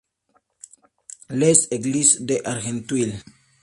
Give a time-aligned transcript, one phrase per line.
[1.29, 3.13] Les Églises-d'Argenteuil